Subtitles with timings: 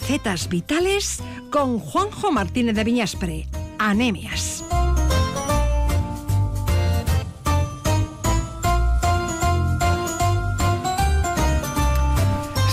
[0.00, 3.48] Recetas vitales con Juanjo Martínez de Viñaspre.
[3.80, 4.64] Anemias.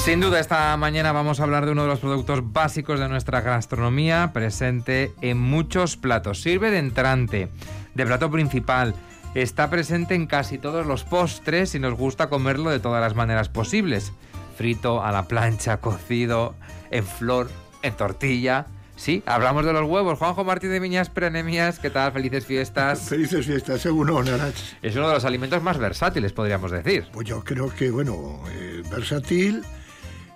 [0.03, 3.41] Sin duda, esta mañana vamos a hablar de uno de los productos básicos de nuestra
[3.41, 6.43] gastronomía, presente en muchos platos.
[6.43, 7.49] Sirve de entrante,
[7.95, 8.93] de plato principal,
[9.33, 13.49] está presente en casi todos los postres y nos gusta comerlo de todas las maneras
[13.49, 14.13] posibles.
[14.55, 16.55] Frito, a la plancha, cocido,
[16.91, 17.49] en flor,
[17.81, 18.67] en tortilla.
[18.95, 20.17] Sí, hablamos de los huevos.
[20.17, 22.13] Juanjo Martín de Miñas Prenemias, ¿qué tal?
[22.13, 22.99] Felices fiestas.
[23.09, 24.55] Felices fiestas, según Narach.
[24.81, 27.05] Es uno de los alimentos más versátiles, podríamos decir.
[27.11, 29.63] Pues yo creo que, bueno, eh, versátil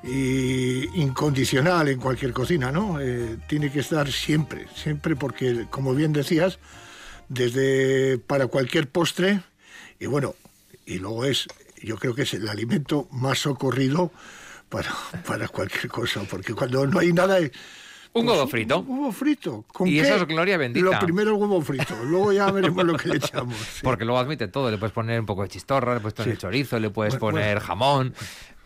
[0.03, 2.99] y incondicional en cualquier cocina, ¿no?
[2.99, 6.59] Eh, tiene que estar siempre, siempre porque, como bien decías,
[7.29, 9.41] desde para cualquier postre,
[9.99, 10.35] y bueno,
[10.85, 11.47] y luego es,
[11.83, 14.11] yo creo que es el alimento más socorrido
[14.69, 14.93] para,
[15.25, 17.37] para cualquier cosa, porque cuando no hay nada...
[18.11, 18.79] Un huevo frito.
[18.79, 19.65] Un huevo frito.
[19.71, 20.85] ¿Con y eso es gloria bendita.
[20.85, 23.55] Lo primero el huevo frito, luego ya veremos lo que le echamos.
[23.83, 26.79] Porque luego admite todo, le puedes poner un poco de chistorra, le puedes poner chorizo,
[26.79, 28.15] le puedes poner jamón.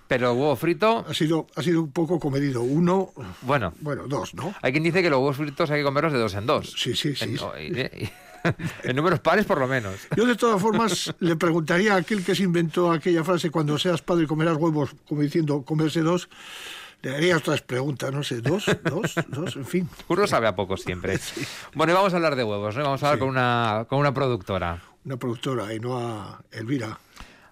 [0.07, 1.05] Pero huevo frito.
[1.07, 2.61] Ha sido, ha sido un poco comedido.
[2.61, 3.11] Uno.
[3.41, 3.73] Bueno.
[3.81, 4.53] Bueno, dos, ¿no?
[4.61, 6.73] Hay quien dice que los huevos fritos hay que comerlos de dos en dos.
[6.77, 7.23] Sí, sí, sí.
[7.25, 7.37] En,
[8.93, 10.07] números pares, por lo menos.
[10.15, 14.01] Yo, de todas formas, le preguntaría a aquel que se inventó aquella frase: cuando seas
[14.01, 16.29] padre comerás huevos, como diciendo, comerse dos.
[17.01, 19.89] Le haría otras preguntas, no sé, dos, dos, dos, en fin.
[20.07, 21.19] Uno sabe a poco siempre.
[21.75, 22.83] Bueno, y vamos a hablar de huevos, ¿no?
[22.83, 24.81] Vamos a hablar con, una, con una productora.
[25.03, 26.97] Una productora, y no a Elvira.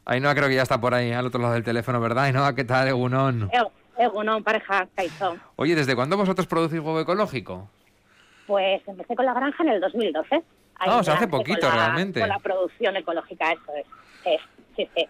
[0.05, 2.25] Ainhoa creo que ya está por ahí al otro lado del teléfono, ¿verdad?
[2.25, 3.51] Ainhoa, ¿qué tal, Egunon?
[3.97, 5.41] Egunon, pareja, Caizón.
[5.57, 7.69] Oye, ¿desde cuándo vosotros producís huevo ecológico?
[8.47, 10.41] Pues empecé con la granja en el 2012.
[10.87, 12.19] O sea, hace poquito realmente.
[12.19, 14.39] Con la producción ecológica, eso es.
[14.75, 15.07] Sí, sí,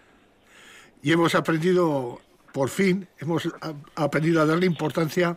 [1.02, 2.20] Y hemos aprendido,
[2.52, 3.48] por fin, hemos
[3.94, 5.36] aprendido a darle importancia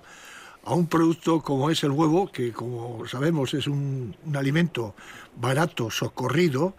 [0.64, 4.96] a un producto como es el huevo, que como sabemos es un, un alimento
[5.36, 6.76] barato, socorrido,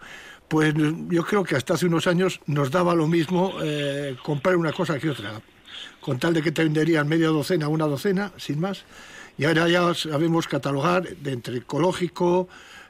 [0.47, 0.73] pues
[1.09, 4.97] yo creo que hasta hace unos años nos daba lo mismo eh, comprar una cosa
[4.99, 5.41] que otra,
[5.99, 8.85] con tal de que te venderían media docena, una docena, sin más.
[9.37, 12.47] Y ahora ya sabemos catalogar de entre ecológico,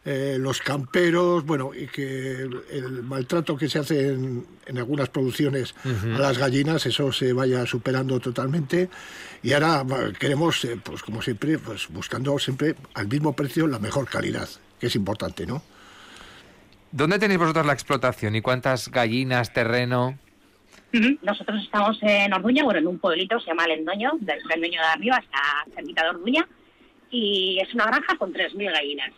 [0.09, 4.45] eh, los camperos, bueno, y que el, maltrato que se hace en,
[4.77, 8.89] algunas producciones a las gallinas, eso se vaya superando totalmente.
[9.43, 9.83] Y ahora
[10.17, 14.47] queremos, eh, pues como siempre, pues buscando siempre al mismo precio la mejor calidad,
[14.79, 15.61] que es importante, ¿no?
[16.89, 20.17] ¿Dónde tenéis vosotros la explotación y cuántas gallinas, terreno?
[21.21, 25.17] Nosotros estamos en Orduña, bueno, en un pueblito, se llama Lendoño, del Lendoño de arriba,
[25.17, 26.47] está cerquita de Orduña,
[27.11, 29.11] y es una granja con 3.000 gallinas.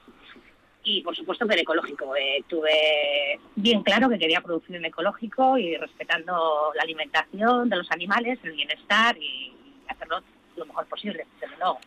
[0.90, 2.16] Y por supuesto que en ecológico.
[2.16, 7.92] Eh, tuve bien claro que quería producir en ecológico y respetando la alimentación de los
[7.92, 9.54] animales, el bienestar y
[9.88, 10.22] hacerlo
[10.56, 11.80] lo mejor posible, desde luego.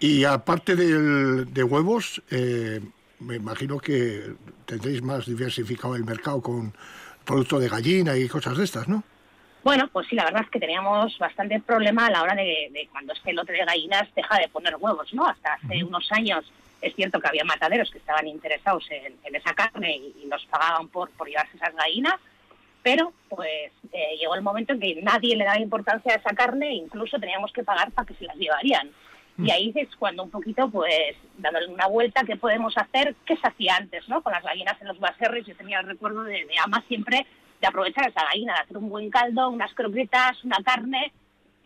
[0.00, 2.80] Y aparte de huevos, eh,
[3.20, 4.34] me imagino que
[4.66, 6.74] tendréis más diversificado el mercado con
[7.24, 9.04] producto de gallina y cosas de estas, ¿no?
[9.62, 13.12] Bueno, pues sí, la verdad es que teníamos bastante problema a la hora de, cuando
[13.12, 15.26] este lote de gallinas deja de poner huevos, ¿no?
[15.26, 16.50] Hasta hace unos años
[16.80, 21.10] es cierto que había mataderos que estaban interesados en, esa carne y, nos pagaban por,
[21.10, 22.14] por llevarse esas gallinas,
[22.82, 26.68] pero pues eh, llegó el momento en que nadie le daba importancia a esa carne
[26.68, 28.90] e incluso teníamos que pagar para que se las llevarían.
[29.38, 29.50] Y mm.
[29.50, 33.14] ahí es cuando un poquito, pues, dándole una vuelta, ¿qué podemos hacer?
[33.24, 34.22] ¿Qué se hacía antes, no?
[34.22, 37.26] Con las gallinas en los baserres, yo tenía el recuerdo de, de ama siempre
[37.60, 41.12] de aprovechar esa gallina, de hacer un buen caldo, unas croquetas, una carne.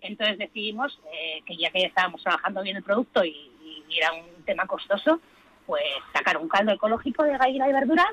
[0.03, 3.51] Entonces decidimos eh, que ya que estábamos trabajando bien el producto y,
[3.97, 5.21] era un tema costoso,
[5.67, 5.83] pues
[6.13, 8.13] sacar un caldo ecológico de gallina y verduras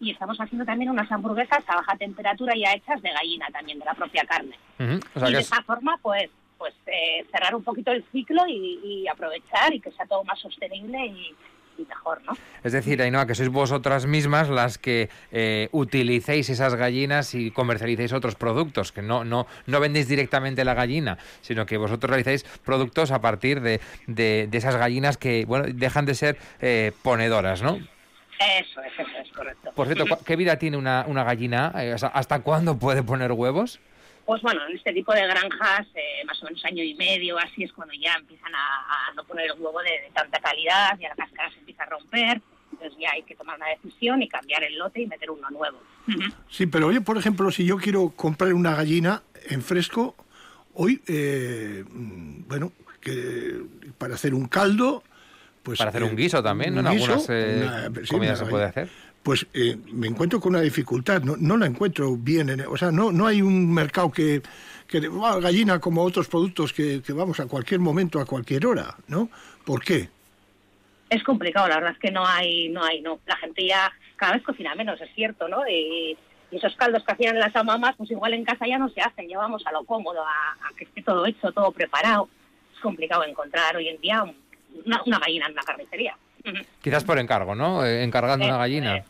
[0.00, 3.84] y estamos haciendo también unas hamburguesas a baja temperatura ya hechas de gallina también, de
[3.84, 4.56] la propia carne.
[4.78, 9.80] y de esa forma, pues pues eh, cerrar un poquito el ciclo y, aprovechar y
[9.80, 11.34] que sea todo más sostenible y,
[11.86, 12.32] mejor, ¿no?
[12.64, 18.12] Es decir, Ainhoa, que sois vosotras mismas las que eh, utilicéis esas gallinas y comercialicéis
[18.12, 23.10] otros productos, que no, no, no vendéis directamente la gallina, sino que vosotros realizáis productos
[23.10, 27.76] a partir de, de, esas gallinas que, bueno, dejan de ser eh, ponedoras, ¿no?
[27.76, 29.72] Eso es, eso es correcto.
[29.74, 31.72] Por cierto, ¿qué vida tiene una, una gallina?
[32.12, 33.80] ¿Hasta cuándo puede poner huevos?
[34.28, 37.64] pues bueno, en este tipo de granjas, eh, más o menos año y medio, así
[37.64, 41.50] es cuando ya empiezan a, no poner el huevo de, tanta calidad, ya la cáscara
[41.50, 42.40] se empieza a romper,
[42.72, 45.78] entonces ya hay que tomar una decisión y cambiar el lote y meter uno nuevo.
[46.48, 50.14] Sí, pero oye, por ejemplo, si yo quiero comprar una gallina en fresco,
[50.74, 53.62] hoy, eh, bueno, que
[53.98, 55.02] para hacer un caldo,
[55.62, 55.78] pues...
[55.78, 56.80] Para hacer un eh, guiso también, ¿no?
[56.80, 57.26] En algunas
[58.08, 58.88] comidas se puede hacer
[59.20, 62.90] pues eh, me encuentro con una dificultad, no, no la encuentro bien, en- o sea,
[62.90, 64.40] no, no hay un mercado que,
[64.86, 68.96] que ah, gallina como otros productos que, que vamos a cualquier momento, a cualquier hora,
[69.08, 69.28] ¿no?
[69.66, 70.08] ¿Por qué?
[71.10, 73.18] Es complicado, la verdad es que no hay, no hay, no.
[73.26, 75.66] La gente ya cada vez cocina menos, es cierto, ¿no?
[75.68, 76.16] Y,
[76.50, 79.28] y esos caldos que hacían las mamás, pues igual en casa ya no se hacen,
[79.28, 82.28] ya vamos a lo cómodo, a, a que esté todo hecho, todo preparado.
[82.74, 84.22] Es complicado encontrar hoy en día
[84.84, 86.16] una, una gallina en una carnicería.
[86.82, 87.84] Quizás por encargo, ¿no?
[87.84, 88.96] Eh, encargando una Eh, gallina.
[88.98, 89.04] eh,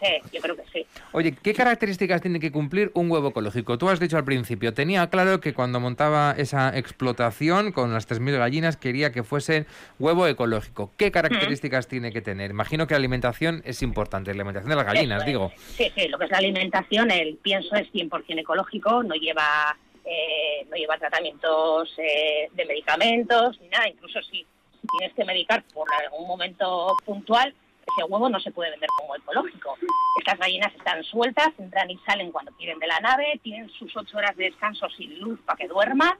[0.00, 0.86] Sí, yo creo que sí.
[1.12, 3.76] Oye, ¿qué características tiene que cumplir un huevo ecológico?
[3.76, 8.38] Tú has dicho al principio, tenía claro que cuando montaba esa explotación con las 3.000
[8.38, 9.66] gallinas quería que fuesen
[9.98, 10.90] huevo ecológico.
[10.96, 12.50] ¿Qué características tiene que tener?
[12.50, 15.26] Imagino que la alimentación es importante, la alimentación de las gallinas, es.
[15.26, 15.52] digo.
[15.56, 20.66] Sí, sí, lo que es la alimentación, el pienso es 100% ecológico, no lleva eh,
[20.70, 24.46] no lleva tratamientos eh, de medicamentos ni nada, incluso si
[24.98, 27.54] tienes que medicar por algún momento puntual,
[27.96, 29.76] ese huevo no se puede vender como ecológico.
[30.18, 34.18] Estas gallinas están sueltas, entran y salen cuando quieren de la nave, tienen sus ocho
[34.18, 36.18] horas de descanso sin luz para que duerman.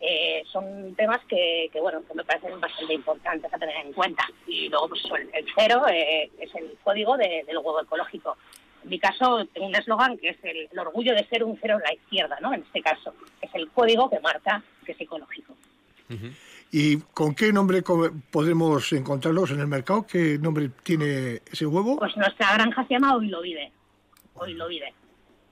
[0.00, 4.68] Eh, son temas que, bueno que me parecen bastante importantes a tener en cuenta y
[4.68, 5.02] luego pues
[5.32, 8.36] el, cero eh, es el código de- del huevo ecológico
[8.84, 11.78] en mi caso tengo un eslogan que es el, el orgullo de ser un cero
[11.78, 13.12] en la izquierda no en este caso
[13.42, 15.54] es el código que marca que es ecológico
[16.70, 20.06] ¿Y con qué nombre co- podemos encontrarlos en el mercado?
[20.06, 21.98] ¿Qué nombre tiene ese huevo?
[21.98, 23.72] pues nuestra granja se llama Hoy lo vive
[24.34, 24.92] Hoy lo vive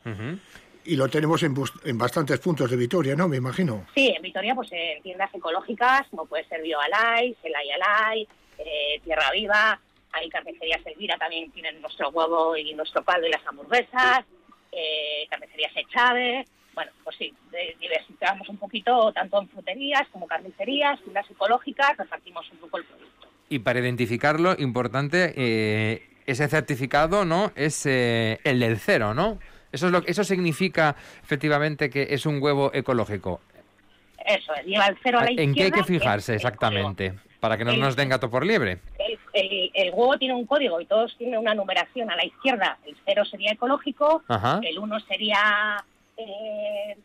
[0.05, 0.38] Ujú.
[0.85, 1.55] Y lo tenemos en,
[1.85, 3.26] en bastantes puntos de Vitoria, ¿no?
[3.26, 3.87] Me imagino.
[3.94, 9.32] Sí, en Vitoria, pues en tiendas ecológicas, como puede ser BioAlay, Celay Alay, eh, Tierra
[9.32, 9.81] Viva,
[10.12, 14.20] hay carnicerías Elvira, también tienen nuestro huevo y nuestro caldo y las hamburguesas,
[14.70, 16.44] eh, carnicerías Echave,
[16.76, 17.32] bueno, pues sí,
[17.81, 23.28] diversificamos un poquito tanto en fruterías como carnicerías, tiendas ecológicas, repartimos un poco el producto.
[23.49, 27.50] Y para identificarlo, importante, eh, ese certificado, ¿no?
[27.56, 29.38] Es eh, el del cero, ¿no?
[29.73, 33.40] Eso, es lo, eso significa efectivamente que es un huevo ecológico.
[34.25, 37.14] Eso es, lleva el cero a la ¿En qué hay que izquierda, fijarse el exactamente?
[37.40, 38.79] Para que no El- nos den gato por liebre.
[39.32, 42.79] el huevo tiene un código y todos tienen una numeración a la izquierda.
[42.87, 44.61] El cero sería ecológico, Ajá.
[44.62, 45.84] el uno sería
[46.17, 46.97] eh,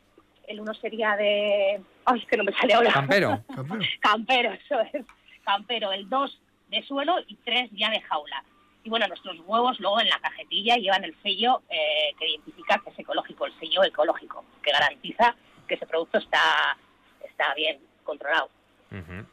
[0.47, 3.43] el uno sería de ay es que no me sale ahora Campero.
[3.55, 3.81] Campero.
[4.01, 5.05] campero eso es
[5.43, 8.43] campero el dos de suelo y tres ya de jaula
[8.83, 12.89] y bueno nuestros huevos luego en la cajetilla llevan el sello eh, que identifica que
[12.89, 15.35] es ecológico el sello ecológico que garantiza
[15.67, 16.77] que ese producto está
[17.23, 18.49] está bien controlado
[18.91, 19.25] Ujú.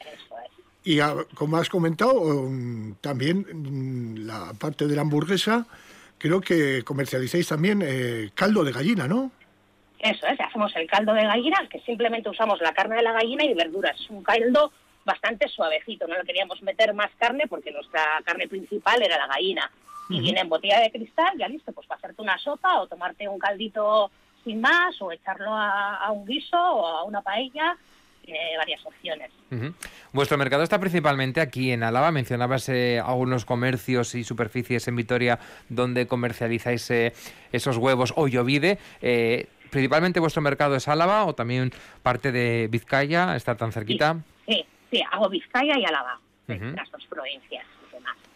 [0.00, 0.50] eso es
[0.84, 5.66] Y ah, como has comentado, um, también mm, la parte de la hamburguesa,
[6.18, 9.30] creo que comercializáis también eh, caldo de gallina, ¿no?
[9.98, 13.44] Eso es, hacemos el caldo de gallina, que simplemente usamos la carne de la gallina
[13.44, 13.98] y verduras.
[14.00, 14.72] Es un caldo
[15.04, 19.70] bastante suavecito, no le queríamos meter más carne porque nuestra carne principal era la gallina.
[20.10, 23.28] Y viene en botella de cristal, ya listo, pues para hacerte una sopa o tomarte
[23.28, 24.10] un caldito
[24.42, 27.76] sin más o echarlo a, a un guiso o a una paella.
[28.28, 29.30] Tiene varias opciones.
[30.12, 32.12] Vuestro mercado está principalmente aquí en Álava.
[32.12, 35.38] Mencionabas eh, algunos comercios y superficies en Vitoria
[35.70, 37.14] donde comercializáis eh,
[37.52, 38.76] esos huevos o llovide.
[39.00, 41.70] Eh, ¿Principalmente vuestro mercado es Álava o también
[42.02, 43.34] parte de Vizcaya?
[43.34, 44.18] ¿Está tan cerquita?
[44.46, 47.64] Sí, sí, hago Vizcaya y Álava, las dos provincias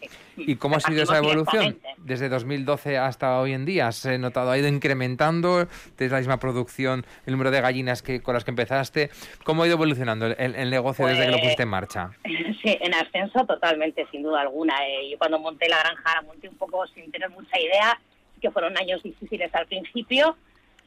[0.03, 0.19] y demás.
[0.35, 0.43] sí.
[0.47, 1.79] ¿Y cómo ha sido esa evolución?
[1.97, 4.51] Desde 2012 hasta hoy en día, ¿has notado?
[4.51, 5.67] ¿Ha ido incrementando?
[5.95, 9.09] ¿Tienes la misma producción, el número de gallinas que con las que empezaste?
[9.43, 12.11] ¿Cómo ha ido evolucionando el, el negocio desde que lo Pues- pusiste en marcha?
[12.63, 14.73] Sí, en ascenso totalmente, sin duda alguna.
[14.87, 17.99] Eh, yo cuando monté la granja la monté un poco sin tener mucha idea,
[18.41, 20.37] que fueron años difíciles al principio,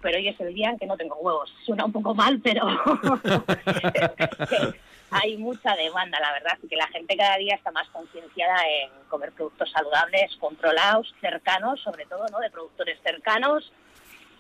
[0.00, 1.52] pero hoy es el día en que no tengo huevos.
[1.67, 2.67] Suena un poco mal, pero
[5.11, 9.33] hay mucha demanda, la verdad, que la gente cada día está más concienciada en comer
[9.33, 12.41] productos saludables, controlados, cercanos, sobre todo, ¿no?
[12.41, 13.73] De productores cercanos.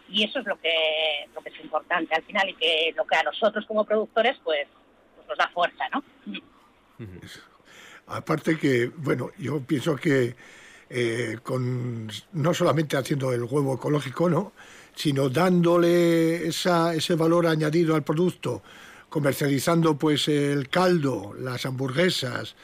[0.08, 3.16] Y eso es lo que, lo que es importante al final y que lo que
[3.16, 4.66] a nosotros como productores pues,
[5.16, 6.04] pues nos da fuerza, ¿no?
[8.06, 10.36] Aparte que, bueno, yo pienso que
[10.88, 14.52] eh, con no solamente haciendo el huevo ecológico, ¿no?
[14.96, 18.62] sino dándole esa, ese valor añadido al producto,
[19.08, 22.54] comercializando pues el caldo, las hamburguesas,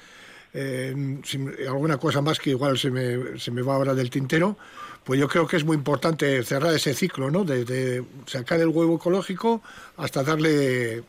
[0.54, 1.20] eh,
[1.68, 4.56] alguna cosa más que igual se me, se me va ahora del tintero,
[5.04, 7.44] pues yo creo que es muy importante cerrar ese ciclo, ¿no?
[7.44, 9.62] Desde sacar el huevo ecológico
[9.96, 11.02] hasta darle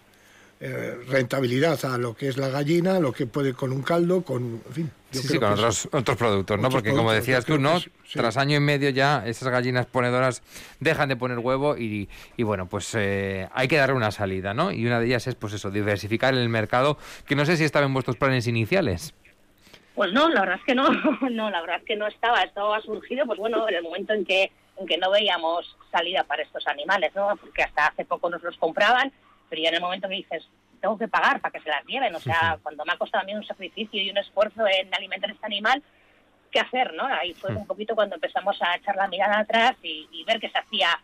[0.65, 4.61] eh, rentabilidad a lo que es la gallina, lo que puede con un caldo, con,
[4.65, 4.91] en fin.
[5.11, 6.67] yo Sí, creo sí, con que es- otros, otros productos, ¿no?
[6.69, 7.71] otros Porque como decías tú, ¿no?
[7.71, 8.19] que es- sí.
[8.19, 10.41] Tras año y medio ya esas gallinas ponedoras
[10.79, 14.71] dejan de poner huevo y, y bueno, pues eh, hay que darle una salida, ¿no?
[14.71, 17.85] Y una de ellas es, pues eso, diversificar el mercado, que no sé si estaba
[17.85, 19.13] en vuestros planes iniciales.
[19.95, 20.89] Pues no, la verdad es que no,
[21.29, 24.13] no, la verdad es que no estaba, esto ha surgido, pues bueno, en el momento
[24.13, 27.35] en que, en que no veíamos salida para estos animales, ¿no?
[27.35, 29.11] Porque hasta hace poco nos los compraban,
[29.53, 30.49] pero ya en el momento que dices,
[30.81, 33.25] tengo que pagar para que se las lleven, o sea, cuando me ha costado a
[33.25, 35.83] mí un sacrificio y un esfuerzo en alimentar este animal,
[36.49, 37.05] ¿qué hacer, no?
[37.05, 40.49] Ahí fue un poquito cuando empezamos a echar la mirada atrás y, y ver qué
[40.49, 40.99] se hacía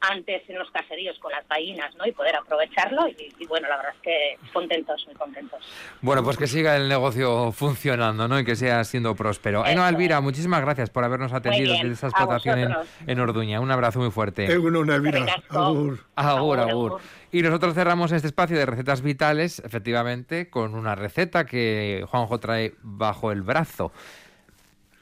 [0.00, 2.06] antes en los caseríos con las gallinas, ¿no?
[2.06, 5.60] Y poder aprovecharlo y, y, bueno, la verdad es que contentos, muy contentos.
[6.00, 8.38] Bueno, pues que siga el negocio funcionando, ¿no?
[8.38, 9.60] Y que siga siendo próspero.
[9.60, 9.70] Eso.
[9.70, 12.74] Ainhoa Elvira, muchísimas gracias por habernos atendido desde esa explotación en,
[13.06, 13.60] en, Orduña.
[13.60, 14.50] Un abrazo muy fuerte.
[14.50, 15.26] Eh, bueno, Elvira.
[15.50, 16.00] Agur.
[16.14, 17.00] Agur, agur.
[17.30, 22.74] Y nosotros cerramos este espacio de recetas vitales, efectivamente, con una receta que Juanjo trae
[22.82, 23.92] bajo el brazo.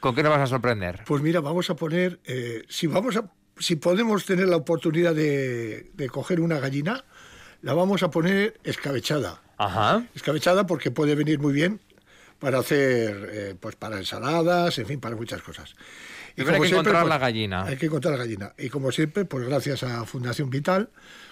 [0.01, 1.03] ¿Con qué nos vas a sorprender?
[1.07, 5.91] Pues mira, vamos a poner, eh, si vamos a si podemos tener la oportunidad de,
[5.95, 7.05] de, coger una gallina,
[7.63, 9.43] la vamos a poner escabechada.
[9.59, 10.07] Ajá.
[10.15, 11.81] Escabechada porque puede venir muy bien
[12.39, 15.75] para hacer, eh, pues para ensaladas, en fin, para muchas cosas.
[16.37, 17.65] Y Pero hay que siempre, encontrar pues, la gallina.
[17.65, 18.53] Hay que encontrar la gallina.
[18.59, 20.91] Y como siempre, pues gracias a Fundación Vital,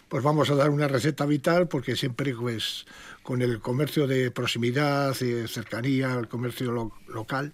[0.08, 2.86] pues vamos a dar una receta vital porque siempre, pues,
[3.22, 7.52] con el comercio de proximidad, y cercanía, el comercio lo, local,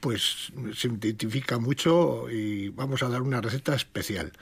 [0.00, 4.32] pues se identifica mucho y vamos a dar una receta especial.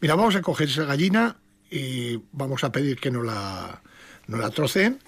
[0.00, 1.36] Mira, vamos a coger esa gallina
[1.70, 3.82] y vamos a pedir que no la,
[4.26, 5.00] no la trocen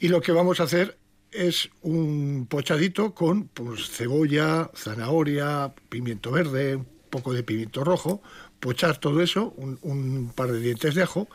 [0.00, 0.98] y lo que vamos a hacer
[1.30, 8.22] es un pochadito con pues, cebolla, zanahoria, pimiento verde, un poco de pimiento rojo,
[8.60, 11.28] pochar todo eso, un, par de dientes de ajo,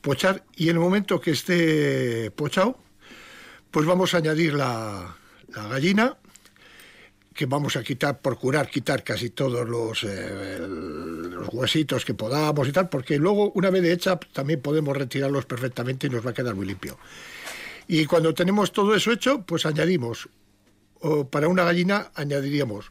[0.00, 2.78] pochar y en el momento que esté pochado,
[3.70, 5.16] pues vamos a añadir la
[5.48, 6.16] gallina,
[7.34, 12.72] que vamos a quitar, procurar quitar casi todos los, eh, los, huesitos que podamos y
[12.72, 16.54] tal, porque luego, una vez hecha, también podemos retirarlos perfectamente y nos va a quedar
[16.54, 16.96] muy limpio.
[17.88, 20.28] Y cuando tenemos todo eso hecho, pues añadimos,
[21.30, 22.90] para una gallina añadiríamos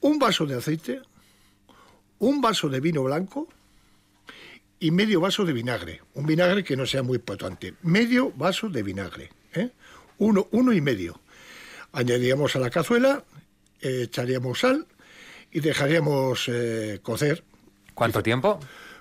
[0.00, 1.02] un vaso de aceite,
[2.18, 3.48] un vaso de vino blanco
[4.78, 6.02] y medio vaso de vinagre.
[6.14, 7.74] Un vinagre que no sea muy potente.
[7.82, 9.30] Medio vaso de vinagre.
[9.54, 9.70] ¿eh?
[10.18, 11.20] Uno, uno y medio.
[11.92, 13.24] Añadiríamos a la cazuela
[13.80, 14.86] echaríamos sal
[15.52, 17.44] y dejaríamos eh, cocer.
[17.94, 18.60] ¿Cuánto tiempo?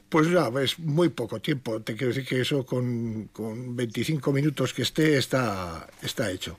[0.10, 1.82] Pues ya, es muy poco tiempo.
[1.82, 6.58] Te quiero decir que eso con, con 25 minutos que esté está, está hecho.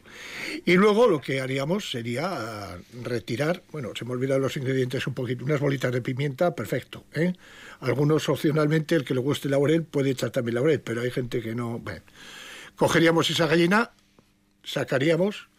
[0.64, 5.44] Y luego lo que haríamos sería retirar, bueno, se me olvidan los ingredientes un poquito,
[5.44, 7.04] unas bolitas de pimienta, perfecto.
[7.12, 7.32] ¿eh?
[7.80, 11.56] Algunos opcionalmente, el que le guste laurel puede echar también laurel, pero hay gente que
[11.56, 11.80] no.
[11.80, 12.02] Bueno.
[12.76, 13.90] Cogeríamos esa gallina,
[14.62, 15.49] sacaríamos,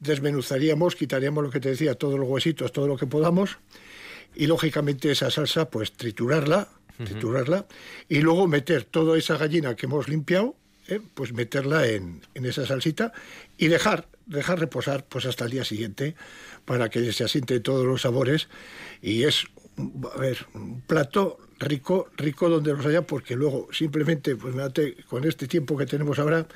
[0.00, 3.58] desmenuzaríamos, quitaríamos lo que te decía, todos los huesitos, todo lo que podamos,
[4.34, 6.68] y lógicamente esa salsa, pues triturarla,
[7.04, 8.04] triturarla, uh -huh.
[8.08, 10.56] y luego meter toda esa gallina que hemos limpiado,
[10.88, 13.12] eh, pues meterla en, en, esa salsita
[13.56, 16.14] y dejar, dejar reposar pues hasta el día siguiente
[16.66, 18.48] para que se asienten todos los sabores
[19.00, 19.46] y es
[20.14, 24.54] a ver, un plato rico, rico donde los haya, porque luego simplemente, pues
[25.08, 26.46] con este tiempo que tenemos ahora,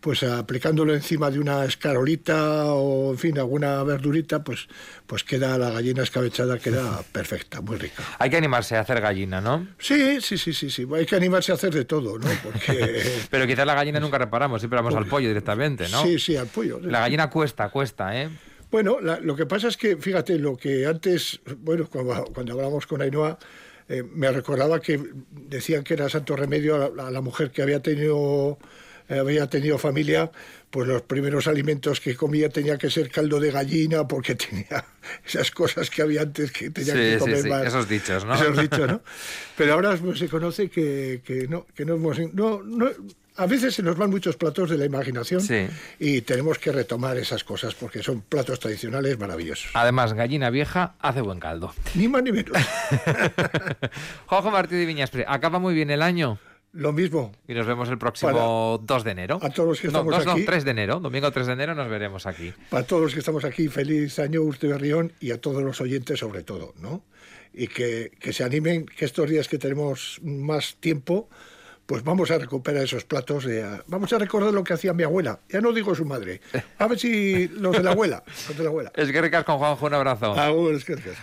[0.00, 4.66] pues aplicándolo encima de una escarolita o en fin alguna verdurita pues
[5.06, 8.02] pues queda la gallina escabechada queda perfecta muy rica.
[8.18, 10.86] Hay que animarse a hacer gallina no sí sí sí sí sí.
[10.94, 14.62] Hay que animarse a hacer de todo no porque pero quizás la gallina nunca reparamos
[14.62, 18.30] siempre vamos al pollo directamente no sí sí al pollo la gallina cuesta cuesta eh
[18.70, 22.86] bueno la, lo que pasa es que fíjate lo que antes bueno cuando, cuando hablamos
[22.86, 23.38] con Ainhoa
[23.86, 24.98] eh, me recordaba que
[25.30, 28.56] decían que era santo remedio a la, a la mujer que había tenido
[29.18, 30.30] había tenido familia,
[30.70, 34.84] pues los primeros alimentos que comía tenía que ser caldo de gallina porque tenía
[35.26, 37.48] esas cosas que había antes que tenía sí, que comer sí, sí.
[37.48, 37.66] más.
[37.66, 38.34] Esos dichos, ¿no?
[38.34, 39.02] Esos dichos, ¿no?
[39.56, 42.18] Pero ahora pues, se conoce que, que no, que no hemos...
[42.34, 42.90] No, no,
[43.36, 45.66] a veces se nos van muchos platos de la imaginación sí.
[45.98, 49.70] y tenemos que retomar esas cosas porque son platos tradicionales maravillosos.
[49.72, 51.72] Además, gallina vieja hace buen caldo.
[51.94, 52.52] Ni más ni menos.
[54.26, 56.38] Juanjo Martí de Viñaspre, acaba muy bien el año.
[56.72, 57.32] Lo mismo.
[57.48, 59.38] Y nos vemos el próximo Para, 2 de enero.
[59.42, 60.40] A todos los que estamos no, aquí.
[60.40, 61.00] No, 3 de enero.
[61.00, 62.52] Domingo 3 de enero nos veremos aquí.
[62.68, 66.20] Para todos los que estamos aquí, feliz año Urte Berrión y a todos los oyentes
[66.20, 67.02] sobre todo, ¿no?
[67.52, 71.28] Y que, que se animen, que estos días que tenemos más tiempo,
[71.90, 73.44] pues vamos a recuperar esos platos.
[73.44, 75.40] De, vamos a recordar lo que hacía mi abuela.
[75.48, 76.40] Ya no digo su madre.
[76.78, 78.22] A ver si los de la abuela.
[78.46, 78.92] Los de la abuela.
[78.96, 80.32] Es que ricas con Juanjo, un abrazo.
[80.36, 81.16] Ah, es que ricas.